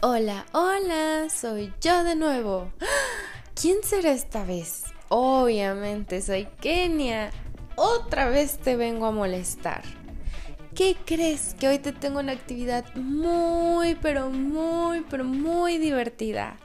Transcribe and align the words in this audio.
Hola, 0.00 0.46
hola, 0.52 1.28
soy 1.28 1.72
yo 1.80 2.04
de 2.04 2.14
nuevo. 2.14 2.70
¿Quién 3.60 3.78
será 3.82 4.12
esta 4.12 4.44
vez? 4.44 4.84
Obviamente 5.08 6.22
soy 6.22 6.46
Kenia. 6.60 7.32
Otra 7.74 8.28
vez 8.28 8.58
te 8.58 8.76
vengo 8.76 9.06
a 9.06 9.10
molestar. 9.10 9.82
¿Qué 10.76 10.96
crees? 11.04 11.54
Que 11.54 11.66
hoy 11.66 11.80
te 11.80 11.90
tengo 11.92 12.20
una 12.20 12.30
actividad 12.30 12.94
muy, 12.94 13.96
pero 13.96 14.30
muy, 14.30 15.00
pero 15.10 15.24
muy 15.24 15.78
divertida. 15.78 16.58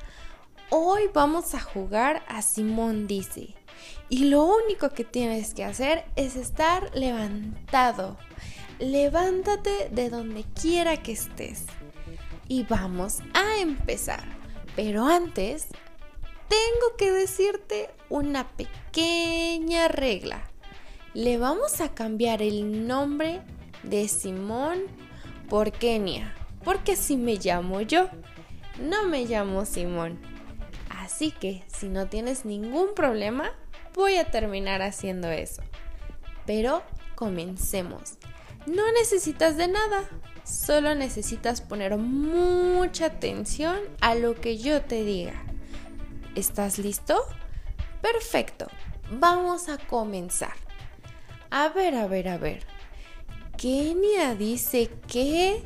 Hoy 0.69 1.09
vamos 1.11 1.55
a 1.55 1.59
jugar 1.59 2.21
a 2.27 2.43
Simón 2.43 3.07
Dice. 3.07 3.55
Y 4.09 4.25
lo 4.25 4.43
único 4.43 4.91
que 4.91 5.05
tienes 5.05 5.55
que 5.55 5.63
hacer 5.63 6.05
es 6.15 6.35
estar 6.35 6.95
levantado. 6.95 8.15
Levántate 8.77 9.89
de 9.89 10.11
donde 10.11 10.43
quiera 10.53 10.97
que 10.97 11.13
estés 11.13 11.65
y 12.47 12.63
vamos 12.63 13.19
a 13.33 13.59
empezar. 13.59 14.23
Pero 14.75 15.05
antes, 15.05 15.67
tengo 16.47 16.97
que 16.97 17.11
decirte 17.11 17.89
una 18.09 18.47
pequeña 18.47 19.87
regla. 19.87 20.43
Le 21.13 21.37
vamos 21.37 21.81
a 21.81 21.93
cambiar 21.93 22.41
el 22.41 22.87
nombre 22.87 23.41
de 23.83 24.07
Simón 24.07 24.79
por 25.49 25.71
Kenia, 25.71 26.33
porque 26.63 26.93
así 26.93 27.17
me 27.17 27.35
llamo 27.35 27.81
yo. 27.81 28.09
No 28.79 29.07
me 29.07 29.25
llamo 29.25 29.65
Simón. 29.65 30.19
Así 30.89 31.31
que 31.31 31.63
si 31.67 31.89
no 31.89 32.07
tienes 32.07 32.45
ningún 32.45 32.95
problema, 32.95 33.51
voy 33.93 34.15
a 34.15 34.31
terminar 34.31 34.81
haciendo 34.81 35.29
eso. 35.29 35.61
Pero 36.45 36.81
comencemos. 37.15 38.17
No 38.65 38.91
necesitas 38.93 39.57
de 39.57 39.67
nada, 39.67 40.09
Solo 40.43 40.93
necesitas 40.93 41.61
poner 41.61 41.97
mucha 41.97 43.05
atención 43.05 43.77
a 44.01 44.13
lo 44.15 44.35
que 44.35 44.57
yo 44.57 44.81
te 44.81 45.03
diga. 45.03 45.41
¿Estás 46.35 46.79
listo? 46.79 47.15
Perfecto. 48.01 48.67
Vamos 49.09 49.69
a 49.69 49.77
comenzar. 49.77 50.53
A 51.49 51.69
ver, 51.69 51.95
a 51.95 52.07
ver, 52.07 52.27
a 52.27 52.37
ver. 52.37 52.65
Kenia 53.57 54.35
dice 54.35 54.89
que 55.07 55.63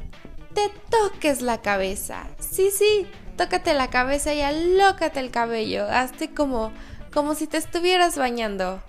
te 0.53 0.69
toques 0.91 1.41
la 1.41 1.61
cabeza. 1.63 2.27
Sí, 2.39 2.69
sí, 2.69 3.07
tócate 3.35 3.73
la 3.73 3.89
cabeza 3.89 4.35
y 4.35 4.41
alócate 4.41 5.19
el 5.19 5.31
cabello. 5.31 5.87
Hazte 5.89 6.35
como, 6.35 6.71
como 7.11 7.33
si 7.33 7.47
te 7.47 7.57
estuvieras 7.57 8.15
bañando. 8.15 8.83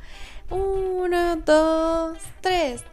Uno, 0.51 1.37
dos, 1.37 2.19
tres. 2.43 2.85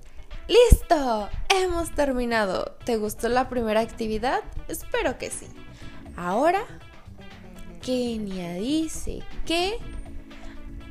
¡Listo! 0.47 1.29
Hemos 1.49 1.91
terminado. 1.95 2.75
¿Te 2.85 2.97
gustó 2.97 3.29
la 3.29 3.49
primera 3.49 3.79
actividad? 3.79 4.43
Espero 4.67 5.17
que 5.17 5.31
sí. 5.31 5.47
Ahora, 6.15 6.63
Kenia 7.81 8.53
dice 8.53 9.23
que 9.45 9.79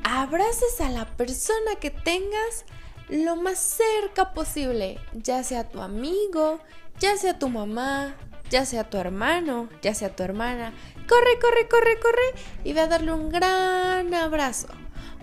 abraces 0.02 0.80
a 0.80 0.91
la 0.91 1.06
persona 1.06 1.77
que 1.80 1.91
tengas 1.91 2.64
lo 3.08 3.36
más 3.36 3.58
cerca 3.58 4.33
posible, 4.33 4.98
ya 5.12 5.44
sea 5.44 5.68
tu 5.68 5.80
amigo, 5.80 6.61
ya 6.98 7.16
sea 7.16 7.39
tu 7.39 7.48
mamá, 7.48 8.16
ya 8.50 8.64
sea 8.66 8.91
tu 8.91 8.96
hermano, 8.98 9.68
ya 9.83 9.94
sea 9.94 10.14
tu 10.14 10.22
hermana. 10.22 10.72
Corre, 11.08 11.39
corre, 11.41 11.68
corre, 11.68 12.00
corre 12.00 12.42
y 12.64 12.72
ve 12.72 12.80
a 12.80 12.86
darle 12.89 13.12
un 13.12 13.30
gran 13.30 14.12
abrazo. 14.14 14.68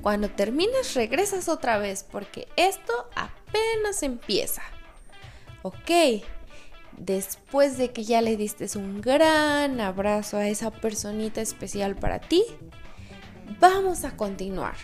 Cuando 0.02 0.30
termines 0.30 0.96
regresas 0.96 1.48
otra 1.48 1.78
vez 1.78 2.06
porque 2.10 2.48
esto 2.56 2.94
apenas 3.16 4.04
empieza. 4.04 4.64
Ok, 5.62 6.24
después 6.98 7.78
de 7.78 7.92
que 7.92 8.04
ya 8.04 8.22
le 8.22 8.36
diste 8.36 8.66
un 8.78 9.02
gran 9.02 9.80
abrazo 9.80 10.38
a 10.38 10.48
esa 10.48 10.72
personita 10.72 11.42
especial 11.42 11.96
para 11.96 12.20
ti, 12.20 12.44
vamos 13.60 14.04
a 14.04 14.18
continuar. 14.18 14.76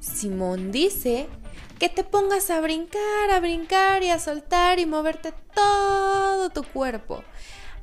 Simón 0.00 0.70
dice 0.70 1.28
que 1.78 1.88
te 1.88 2.04
pongas 2.04 2.50
a 2.50 2.60
brincar, 2.60 3.30
a 3.32 3.40
brincar 3.40 4.02
y 4.02 4.10
a 4.10 4.18
soltar 4.18 4.78
y 4.78 4.86
moverte 4.86 5.32
todo 5.54 6.50
tu 6.50 6.62
cuerpo. 6.62 7.24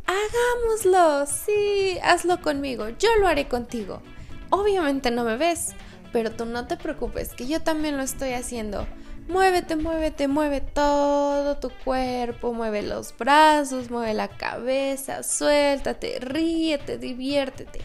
Hagámoslo, 0.06 1.26
sí, 1.26 1.98
hazlo 2.04 2.42
conmigo, 2.42 2.90
yo 2.90 3.10
lo 3.20 3.28
haré 3.28 3.48
contigo. 3.48 4.02
Obviamente 4.50 5.12
no 5.12 5.24
me 5.24 5.38
ves, 5.38 5.74
pero 6.14 6.32
tú 6.32 6.46
no 6.46 6.68
te 6.68 6.78
preocupes, 6.78 7.34
que 7.34 7.48
yo 7.48 7.62
también 7.62 7.98
lo 7.98 8.04
estoy 8.04 8.32
haciendo. 8.32 8.88
Muévete, 9.28 9.76
muévete, 9.76 10.28
mueve 10.28 10.62
todo 10.62 11.58
tu 11.58 11.70
cuerpo, 11.84 12.54
mueve 12.54 12.82
los 12.82 13.18
brazos, 13.18 13.90
mueve 13.90 14.14
la 14.14 14.28
cabeza, 14.28 15.24
suéltate, 15.24 16.20
ríete, 16.20 16.98
diviértete. 16.98 17.82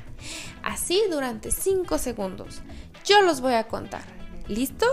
Así 0.62 1.00
durante 1.11 1.50
5 1.50 1.99
segundos. 1.99 2.61
Yo 3.05 3.22
los 3.22 3.41
voy 3.41 3.55
a 3.55 3.67
contar. 3.67 4.03
¿Listo? 4.47 4.87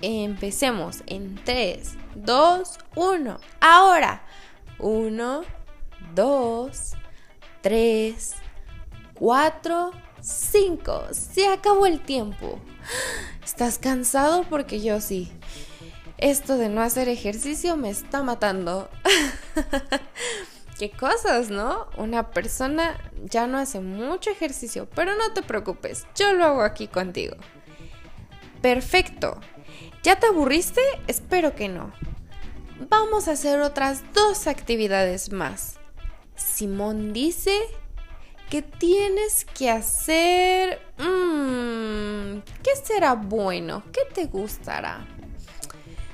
Empecemos 0.00 1.02
en 1.06 1.34
3, 1.44 1.96
2, 2.14 2.78
1. 2.94 3.40
Ahora. 3.60 4.22
1, 4.78 5.42
2, 6.14 6.92
3, 7.60 8.34
4, 9.14 9.90
5. 10.20 11.08
Se 11.12 11.48
acabó 11.48 11.86
el 11.86 12.00
tiempo. 12.00 12.58
¿Estás 13.44 13.78
cansado? 13.78 14.44
Porque 14.48 14.80
yo 14.80 15.00
sí. 15.00 15.32
Esto 16.18 16.58
de 16.58 16.68
no 16.68 16.82
hacer 16.82 17.08
ejercicio 17.08 17.76
me 17.76 17.90
está 17.90 18.22
matando. 18.22 18.90
Qué 20.78 20.90
cosas, 20.90 21.50
¿no? 21.50 21.88
Una 21.96 22.30
persona 22.30 22.98
ya 23.24 23.46
no 23.46 23.58
hace 23.58 23.80
mucho 23.80 24.30
ejercicio, 24.30 24.88
pero 24.94 25.14
no 25.14 25.32
te 25.32 25.42
preocupes, 25.42 26.06
yo 26.14 26.32
lo 26.32 26.44
hago 26.44 26.62
aquí 26.62 26.88
contigo. 26.88 27.36
Perfecto. 28.62 29.38
¿Ya 30.02 30.18
te 30.18 30.26
aburriste? 30.26 30.80
Espero 31.06 31.54
que 31.54 31.68
no. 31.68 31.92
Vamos 32.88 33.28
a 33.28 33.32
hacer 33.32 33.60
otras 33.60 34.02
dos 34.14 34.46
actividades 34.46 35.32
más. 35.32 35.78
Simón 36.34 37.12
dice 37.12 37.58
¿Qué 38.50 38.62
tienes 38.62 39.44
que 39.44 39.70
hacer? 39.70 40.80
Mm, 40.98 42.40
¿Qué 42.64 42.74
será 42.82 43.14
bueno? 43.14 43.84
¿Qué 43.92 44.00
te 44.12 44.26
gustará? 44.26 45.06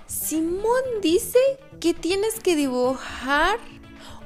Simón 0.07 0.83
dice 1.01 1.39
que 1.81 1.95
tienes 1.95 2.39
que 2.41 2.55
dibujar 2.55 3.59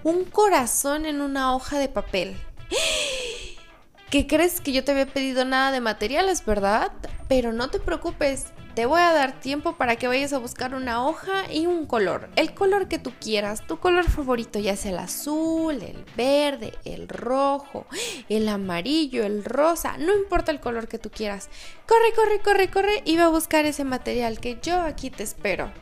un 0.03 0.25
corazón 0.25 1.06
en 1.06 1.20
una 1.20 1.54
hoja 1.54 1.78
de 1.78 1.88
papel. 1.88 2.37
¿Qué 4.10 4.26
crees 4.26 4.60
que 4.60 4.72
yo 4.72 4.82
te 4.82 4.91
había 4.91 5.06
pedido 5.06 5.44
nada 5.44 5.70
de 5.70 5.81
materiales, 5.81 6.44
verdad? 6.44 6.91
Pero 7.28 7.53
no 7.53 7.70
te 7.70 7.78
preocupes, 7.78 8.47
te 8.75 8.86
voy 8.86 9.00
a 9.00 9.12
dar 9.12 9.41
tiempo 9.41 9.76
para 9.76 9.97
que 9.97 10.06
vayas 10.06 10.32
a 10.32 10.38
buscar 10.38 10.75
una 10.75 11.04
hoja 11.06 11.53
y 11.53 11.66
un 11.66 11.86
color. 11.86 12.31
El 12.36 12.54
color 12.54 12.88
que 12.88 12.98
tú 12.98 13.12
quieras, 13.20 13.66
tu 13.66 13.78
color 13.78 14.04
favorito, 14.08 14.58
ya 14.58 14.76
sea 14.76 14.92
el 14.92 14.98
azul, 14.98 15.82
el 15.82 16.04
verde, 16.16 16.75
el 16.84 17.08
rojo, 17.08 17.86
el 18.28 18.48
amarillo, 18.48 19.25
el 19.25 19.44
rosa, 19.44 19.98
no 19.98 20.14
importa 20.14 20.53
el 20.53 20.60
color 20.60 20.86
que 20.86 20.98
tú 20.98 21.10
quieras. 21.10 21.48
Corre, 21.86 22.14
corre, 22.14 22.41
corre, 22.41 22.70
corre 22.70 23.03
y 23.04 23.16
va 23.16 23.25
a 23.25 23.28
buscar 23.28 23.66
ese 23.66 23.84
material 23.84 24.38
que 24.38 24.58
yo 24.62 24.81
aquí 24.81 25.10
te 25.10 25.25
espero. 25.25 25.72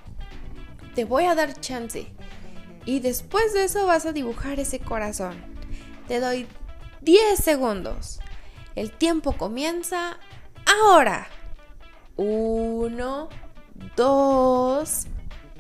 Te 0.95 1.05
voy 1.05 1.25
a 1.25 1.35
dar 1.35 1.61
chance. 1.61 2.07
Y 2.87 3.01
después 3.01 3.53
de 3.53 3.65
eso 3.65 3.87
vas 3.87 4.07
a 4.07 4.13
dibujar 4.13 4.59
ese 4.61 4.81
corazón. 4.81 5.37
Te 6.09 6.21
doy 6.21 6.47
10 7.03 7.39
segundos. 7.39 8.19
El 8.75 8.93
tiempo 8.93 9.35
comienza 9.35 10.19
ahora. 10.65 11.29
1, 12.19 13.29
2, 13.97 15.07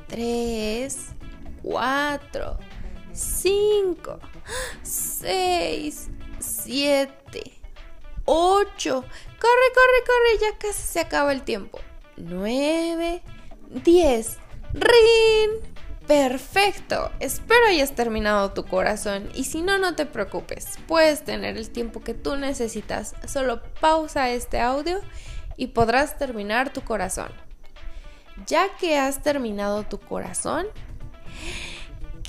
3, 0.09 0.97
4, 1.63 2.59
5, 3.13 4.19
6, 4.83 6.11
7, 6.39 7.43
8. 8.25 8.91
Corre, 8.91 9.05
corre, 9.41 10.05
corre, 10.05 10.39
ya 10.41 10.59
casi 10.59 10.83
se 10.83 11.01
acaba 11.01 11.33
el 11.33 11.43
tiempo. 11.43 11.79
9, 12.17 13.23
10. 13.85 14.39
¡Rin! 14.75 15.79
Perfecto, 16.09 17.13
espero 17.21 17.67
hayas 17.67 17.95
terminado 17.95 18.53
tu 18.53 18.65
corazón 18.65 19.29
y 19.35 19.45
si 19.45 19.61
no, 19.61 19.77
no 19.77 19.95
te 19.95 20.07
preocupes, 20.07 20.79
puedes 20.87 21.23
tener 21.23 21.59
el 21.59 21.69
tiempo 21.69 22.01
que 22.01 22.15
tú 22.15 22.37
necesitas, 22.37 23.15
solo 23.27 23.63
pausa 23.79 24.31
este 24.31 24.59
audio 24.59 25.03
y 25.59 25.67
podrás 25.67 26.17
terminar 26.17 26.73
tu 26.73 26.81
corazón. 26.83 27.31
Ya 28.47 28.75
que 28.77 28.97
has 28.97 29.23
terminado 29.23 29.83
tu 29.83 29.99
corazón, 29.99 30.67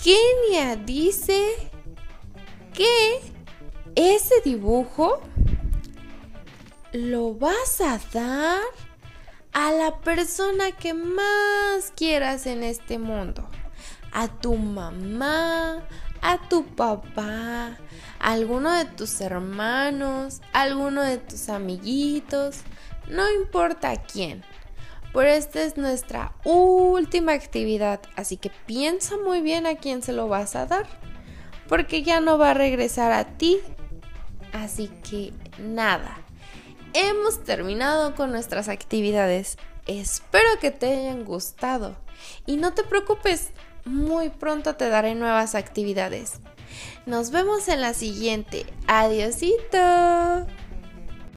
Kenia 0.04 0.76
dice 0.76 1.56
que 2.74 3.22
ese 3.96 4.42
dibujo 4.44 5.22
lo 6.92 7.36
vas 7.36 7.80
a 7.82 8.00
dar 8.12 8.62
a 9.54 9.72
la 9.72 10.00
persona 10.00 10.72
que 10.72 10.94
más 10.94 11.94
quieras 11.96 12.48
en 12.48 12.64
este 12.64 12.98
mundo. 12.98 13.48
A 14.12 14.28
tu 14.28 14.56
mamá, 14.56 15.84
a 16.22 16.50
tu 16.50 16.66
papá, 16.66 17.78
a 18.20 18.32
alguno 18.32 18.72
de 18.72 18.86
tus 18.86 19.22
hermanos, 19.22 20.42
a 20.52 20.64
alguno 20.64 21.04
de 21.04 21.20
tus 21.20 21.50
amiguitos, 21.50 22.62
no 23.10 23.32
importa 23.34 23.96
quién. 23.98 24.44
Pero 25.14 25.28
esta 25.28 25.64
es 25.64 25.78
nuestra 25.78 26.34
última 26.44 27.34
actividad, 27.34 28.00
así 28.16 28.38
que 28.38 28.52
piensa 28.68 29.18
muy 29.18 29.42
bien 29.42 29.66
a 29.66 29.76
quién 29.76 30.04
se 30.04 30.14
lo 30.14 30.28
vas 30.28 30.56
a 30.56 30.68
dar, 30.68 30.88
porque 31.68 32.04
ya 32.04 32.22
no 32.22 32.38
va 32.38 32.52
a 32.52 32.54
regresar 32.54 33.12
a 33.12 33.26
ti. 33.38 33.60
Así 34.54 34.90
que 35.10 35.34
nada, 35.60 36.22
hemos 36.94 37.44
terminado 37.44 38.16
con 38.16 38.32
nuestras 38.32 38.70
actividades. 38.70 39.58
Espero 39.88 40.48
que 40.62 40.70
te 40.72 40.88
hayan 40.88 41.26
gustado. 41.26 41.96
Y 42.46 42.58
no 42.58 42.74
te 42.74 42.84
preocupes, 42.84 43.50
muy 43.86 44.30
pronto 44.30 44.76
te 44.76 44.90
daré 44.90 45.16
nuevas 45.16 45.56
actividades. 45.56 46.40
Nos 47.06 47.32
vemos 47.32 47.68
en 47.68 47.82
la 47.82 47.96
siguiente. 47.96 48.66
Adiosito. 48.88 50.46